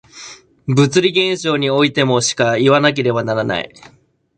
[0.67, 3.71] 物理現象においてもしかいわなければならない。